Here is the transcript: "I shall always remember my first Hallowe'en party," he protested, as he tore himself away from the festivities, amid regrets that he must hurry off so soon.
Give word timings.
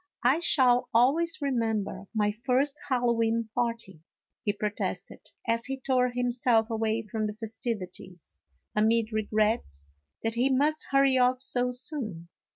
"I 0.23 0.39
shall 0.39 0.89
always 0.95 1.37
remember 1.43 2.05
my 2.11 2.31
first 2.31 2.75
Hallowe'en 2.89 3.49
party," 3.53 4.01
he 4.43 4.51
protested, 4.51 5.19
as 5.47 5.65
he 5.65 5.79
tore 5.79 6.09
himself 6.09 6.71
away 6.71 7.03
from 7.03 7.27
the 7.27 7.35
festivities, 7.39 8.39
amid 8.75 9.09
regrets 9.11 9.91
that 10.23 10.33
he 10.33 10.49
must 10.49 10.87
hurry 10.89 11.19
off 11.19 11.39
so 11.43 11.69
soon. 11.69 12.29